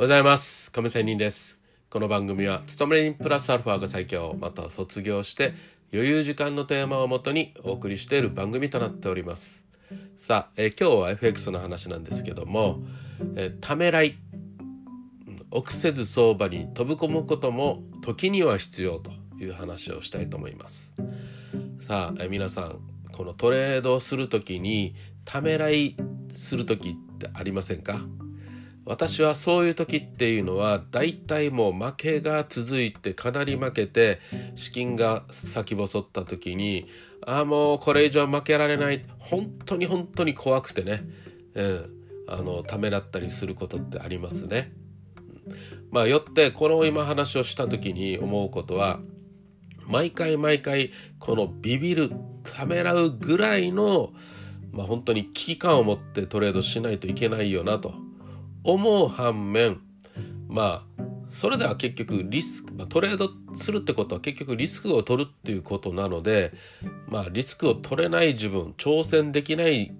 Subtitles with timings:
[0.00, 0.72] おはようございます。
[0.72, 1.58] 亀仙人です。
[1.90, 4.34] この番組は勤め人プラスアルファが最強。
[4.40, 5.52] または卒業して
[5.92, 9.66] 余裕時間のテーマをもとにお送りしている番組となっております。
[10.16, 12.80] さあ、え今日は FX の話なんですけども、
[13.36, 14.16] えためらい。
[15.50, 20.94] 臆せず相場に飛び込むことも時には必要という話をしたいと思います。
[21.82, 22.80] さあ、え皆さん
[23.12, 24.94] このトレードをする時に
[25.26, 25.94] ためらい
[26.32, 28.00] する時ってありませんか？
[28.90, 34.18] 私はそういう時っていうのは大体もう負けが続いてかなり負けて
[34.56, 36.88] 資金が先細った時に
[37.24, 39.00] ああもうこれ以上負けられない。
[39.20, 41.04] 本当に本当に怖くてね、
[41.54, 41.90] うん、
[42.26, 44.72] あのためらったりすることってありますね。
[45.92, 48.98] まあよってこの今話をした時に思うことは
[49.86, 52.10] 毎回毎回このビビる
[52.42, 54.10] ためらうぐらいの
[54.72, 58.09] まあ本当に危機感を持ってトレードしないといけないよなと。
[58.64, 59.80] 思う反面
[60.48, 66.52] まあそれでは結局リスク、まあ、トレードするってことは結局リスクを取るっていうことなので
[67.06, 69.94] まあリスクを取れない自分挑戦できない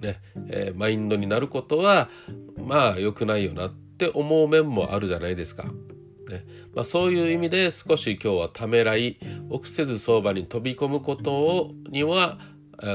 [0.00, 2.08] ね、えーマインドになることは
[2.56, 5.64] まあ良くないよなって思う面もあるじゃないですか。
[5.64, 9.18] ねまあ、そういう意味で少し今日はためらい
[9.50, 12.38] 臆せず相場に飛び込むことをには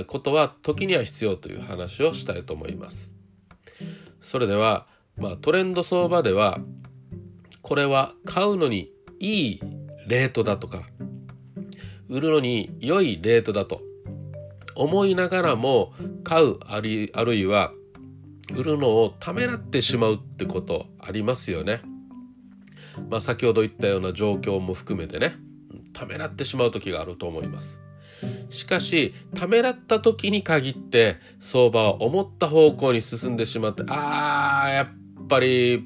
[0.07, 3.13] ことは時には必要という話をしたいと思います。
[4.23, 6.59] それでは、まあ、トレンド相場では
[7.61, 9.61] これは買うのにいい
[10.07, 10.83] レートだとか
[12.09, 13.81] 売るのに良いレートだと
[14.75, 17.71] 思いながらも買うあるいは
[18.55, 21.81] 売るのをためらってしまうってことありますよね。
[23.09, 25.35] まあ、先ほど言ったような状況も含めてね
[25.94, 27.83] ためらってしまう時があると思います。
[28.49, 35.83] しかしためらった時に限って相場は思った方向に進んでしまってあーやっぱり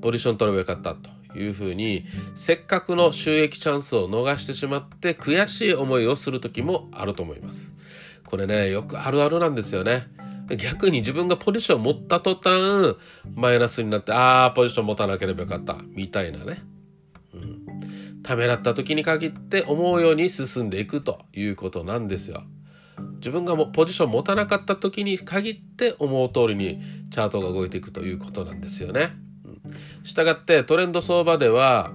[0.00, 2.04] ポジション取ればよかったというふうに
[2.34, 7.74] せっかくの収益チャンスを逃してしまって悔しい思いをする時もあると思います。
[8.24, 10.08] これねよくあるあるなんですよね。
[10.56, 12.96] 逆に自分がポジションを持った途端
[13.34, 16.58] マイナスになってあーポジション持たなければよかったみたいなね。
[18.26, 22.42] ためらった時に限って思うように進んでいくということなんですよ。
[23.18, 29.10] 自分がもうポジション持たなかった時に限って思う通りにチャートが動いていくということなんですよね。
[30.02, 31.92] したがってトレンド相場では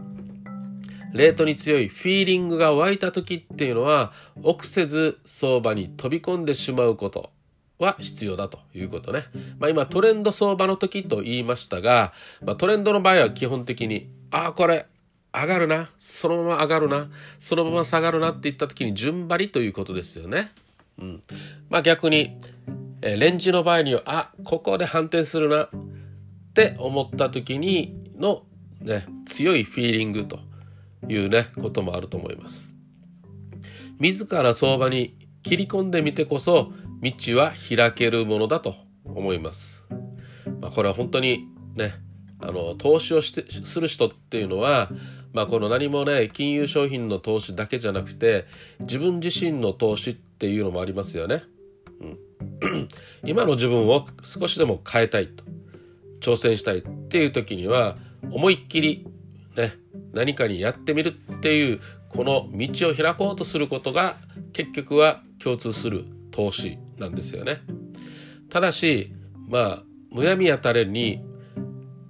[1.11, 7.31] レートに強いフィーリングが湧いた時っていうのは臆せず相場に飛び込んでしまうこと
[7.77, 9.25] は必要だということね。
[9.59, 14.85] まあ今トレンド相場の時と言いましたが、まあ、トレンドの場合は基本的にああこれ
[15.33, 17.09] 上がるなそのまま上がるな
[17.39, 20.51] そのまま下がるなって言った時に順張りということですよね。
[20.99, 21.23] うん、
[21.69, 22.37] まあ逆に、
[23.01, 25.69] えーレンジの場合にはあここで反転するなっ
[26.53, 28.43] て思った時にの、
[28.81, 30.39] ね、強いフィーリングと
[31.07, 32.69] いうねこともあると思います。
[33.99, 36.71] 自ら相場に切り込んでみてこそ
[37.01, 38.75] 道は開けるものだと
[39.05, 39.87] 思います。
[40.59, 41.93] まあ、これは本当にね
[42.39, 44.89] あの投資をしてする人っていうのは、
[45.33, 48.45] まあ、この何もね金融商品の投資だけじゃなくて
[48.81, 51.43] 自分自身の投資っていうのもありますよね。
[52.01, 52.89] うん、
[53.23, 55.43] 今の自分を少しでも変えたいと
[56.19, 57.95] 挑戦したいっていう時には
[58.31, 59.07] 思いっきり
[59.55, 59.73] ね
[60.13, 64.17] 何かにやってみるっていうこの道を開こうとすることが
[64.53, 67.61] 結局は共通する投資なんですよね。
[68.49, 69.13] ただし
[69.47, 71.23] まあむやみやたれに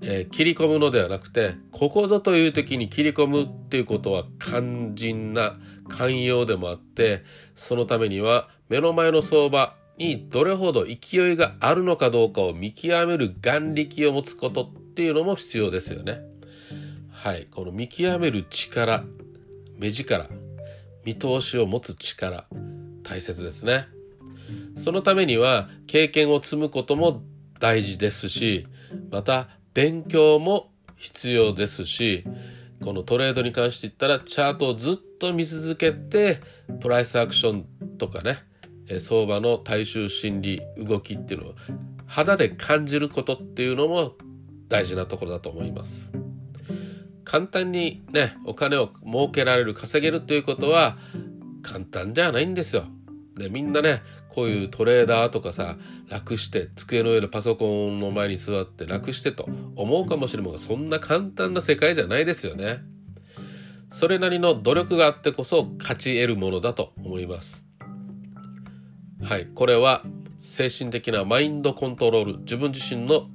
[0.01, 5.57] えー切り込むのではなくてここぞという時に切り込むっていうことは肝心な
[5.89, 7.23] 寛容でもあって
[7.55, 16.21] そのためには目の前の相場にどれほど勢いがあるのかどうかを見極める眼力を持つことっていうのも必要ですよね。
[17.11, 19.03] はい、この見極める力
[19.77, 20.27] 目力
[21.05, 22.45] 見通しを持つ力
[23.03, 23.87] 大切ですね。
[24.75, 27.21] そのためには経験を積むことも
[27.59, 28.67] 大事ですし
[29.11, 32.23] また勉強も必要ですし
[32.83, 36.39] このトレードに関して言ったらチャートをずっと見続けて
[36.79, 37.65] プライスアクション
[37.97, 38.39] とかね
[38.87, 41.55] え相場の大衆心理動きっていうのを
[42.05, 44.15] 肌で感じることっていうのも
[44.67, 46.11] 大事なところだと思います。
[47.23, 50.97] 簡単にねお金を儲けられる稼げるということは
[51.61, 52.83] 簡単じゃないんですよ。
[53.37, 54.01] でみんなね
[54.33, 55.77] こういうトレーダーとかさ
[56.09, 62.79] 楽して机の上でパソコンの前に座って楽してと思うかもしれませんがそんな簡単な世界じゃないですよね。
[63.91, 67.67] それなりの努力があってこそ勝ち得るものだと思います。
[69.21, 70.03] はいこれは
[70.39, 73.27] 精神的なマインドコントロール自分自身の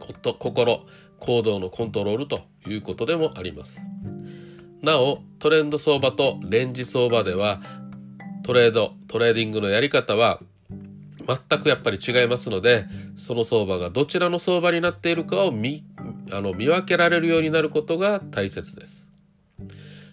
[0.00, 0.84] こと心
[1.20, 3.80] 行動のコントロールということでもあります
[4.82, 7.62] なおトレンド相場とレンジ相場では
[8.46, 10.38] トレードトレーディングのやり方は
[11.26, 12.84] 全くやっぱり違いますので
[13.16, 15.84] その相場がどちらの相場になっているかを見
[16.30, 19.08] あの見分けられるようになることが大切です。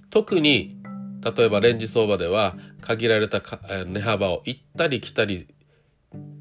[0.09, 0.81] 特に
[1.23, 5.47] 例えばレンジ相場では限られた値幅を行ったり来たり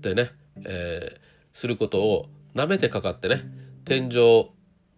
[0.01, 0.31] でね、
[0.65, 1.19] えー、
[1.53, 3.43] することを舐めてかかってね
[3.85, 4.51] 天井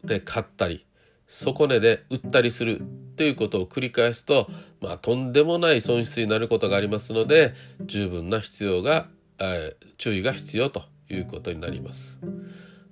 [0.04, 0.86] で買ったり
[1.26, 2.82] 底値で売ったりする
[3.16, 4.48] ということを繰り返すと、
[4.80, 9.08] まあ、とんでもない損失になることがありますので十分な必要が、
[9.38, 12.18] えー、注意が必要ということになります。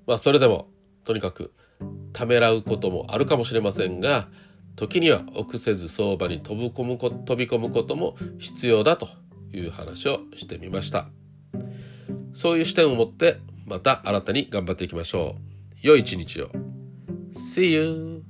[0.07, 0.69] まあ、それでも
[1.05, 1.53] とにかく
[2.13, 4.29] ためらうこともあるかもしれませんが
[4.77, 9.09] 時には臆せず相場に飛び込むこ飛び込むことも必要だと
[9.53, 11.09] いう話をしてみました
[12.33, 16.51] そういう視点を持ってまた新たに頑張っていきましょう良い一日を
[17.35, 18.22] See you!